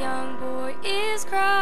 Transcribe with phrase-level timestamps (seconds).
[0.00, 1.59] young boy is crying.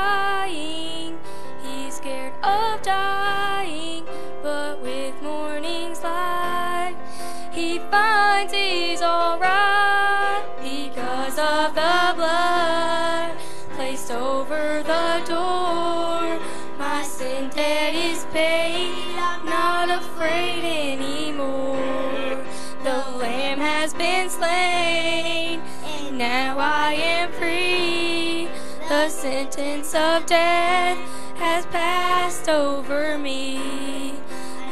[28.88, 30.96] The sentence of death
[31.36, 34.14] has passed over me.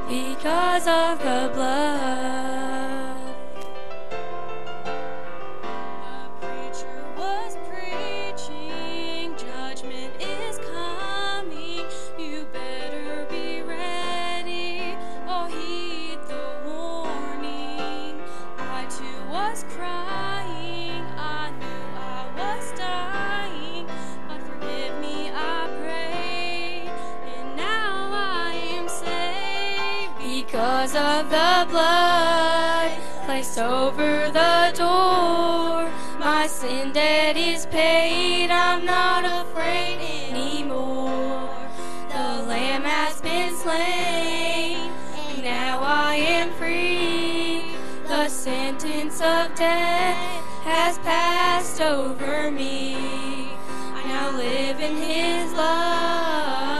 [0.10, 2.29] because of the blood.
[30.52, 32.92] Because of the blood
[33.26, 38.50] placed over the door, my sin debt is paid.
[38.50, 40.09] I'm not afraid
[48.50, 50.18] sentence of death
[50.64, 52.96] has passed over me.
[53.98, 56.80] I now live in His love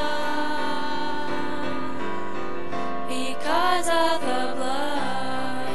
[3.08, 5.68] because of the blood.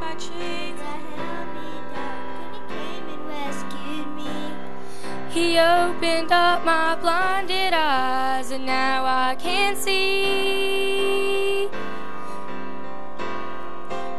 [0.00, 4.34] By chains held me down, he came and rescued me.
[5.36, 10.53] He opened up my blinded eyes, and now I can see.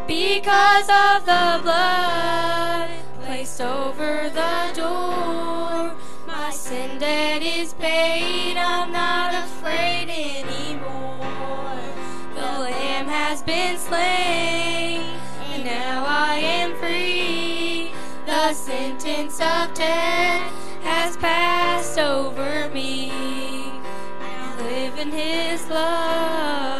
[0.08, 2.92] Because of the blood
[3.24, 5.96] placed over the door,
[6.28, 8.56] my sin debt is paid.
[8.56, 11.80] I'm not afraid anymore.
[12.36, 15.02] The Lamb has been slain,
[15.52, 17.92] and now I am free.
[18.28, 20.52] The sentence of death
[20.84, 23.12] has passed over me.
[24.22, 26.75] I live in His love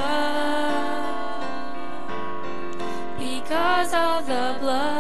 [3.56, 4.95] because of the blood.